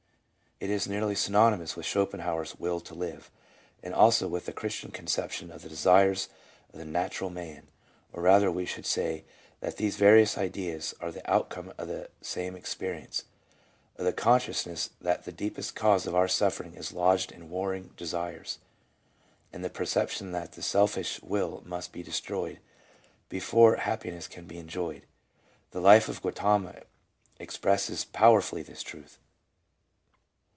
It 0.63 0.69
is 0.69 0.87
nearly 0.87 1.15
synonymous 1.15 1.75
with 1.75 1.87
Schopenhauer's" 1.87 2.55
will 2.59 2.79
to 2.81 2.93
live," 2.93 3.31
and 3.81 3.95
also 3.95 4.27
with 4.27 4.45
the 4.45 4.53
Christian 4.53 4.91
conception 4.91 5.51
of 5.51 5.63
the 5.63 5.69
desires 5.69 6.29
of 6.71 6.77
the" 6.77 6.85
Natural 6.85 7.31
Man," 7.31 7.67
or 8.13 8.21
rather 8.21 8.51
we 8.51 8.67
should 8.67 8.85
say 8.85 9.25
that 9.59 9.77
these 9.77 9.95
various 9.95 10.37
ideas 10.37 10.93
are 11.01 11.11
the 11.11 11.27
outcome 11.27 11.73
of 11.79 11.87
the 11.87 12.11
same 12.21 12.55
experience: 12.55 13.23
of 13.95 14.05
the 14.05 14.13
consciousness 14.13 14.91
that 15.01 15.23
the 15.25 15.31
deepest 15.31 15.73
cause 15.73 16.05
of 16.05 16.13
our 16.13 16.27
suffering 16.27 16.75
is 16.75 16.93
lodged 16.93 17.31
in 17.31 17.49
warring 17.49 17.95
de 17.97 18.05
sires, 18.05 18.59
and 19.51 19.65
the 19.65 19.69
perception 19.71 20.31
that 20.31 20.51
the 20.51 20.61
selfish 20.61 21.19
will 21.23 21.63
must 21.65 21.91
be 21.91 22.03
de 22.03 22.11
stroyed 22.11 22.59
before 23.29 23.77
happiness 23.77 24.27
can 24.27 24.45
be 24.45 24.59
enjoyed. 24.59 25.07
The 25.71 25.81
life 25.81 26.07
of 26.07 26.21
Gautama 26.21 26.83
expresses 27.39 28.05
powerfully 28.05 28.61
this 28.61 28.83
truth. 28.83 29.17